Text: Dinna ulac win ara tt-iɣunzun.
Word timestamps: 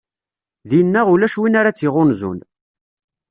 Dinna 0.69 1.01
ulac 1.13 1.35
win 1.39 1.57
ara 1.59 1.71
tt-iɣunzun. 1.73 2.39